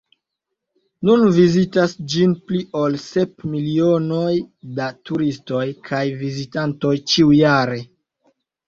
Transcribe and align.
Nun 1.09 1.25
vizitas 1.35 1.93
ĝin 2.13 2.33
pli 2.49 2.63
ol 2.85 2.97
sep 3.03 3.47
milionoj 3.53 4.33
da 4.81 4.91
turistoj 5.11 5.65
kaj 5.93 6.05
vizitantoj 6.25 6.97
ĉiujare. 7.15 7.81